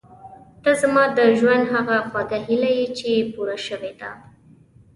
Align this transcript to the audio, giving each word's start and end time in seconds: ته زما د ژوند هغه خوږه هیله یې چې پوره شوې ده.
ته 0.63 0.71
زما 0.81 1.03
د 1.17 1.19
ژوند 1.39 1.63
هغه 1.73 1.97
خوږه 2.09 2.39
هیله 2.47 2.71
یې 2.77 2.85
چې 2.97 3.09
پوره 3.33 3.57
شوې 3.67 3.91
ده. 3.99 4.11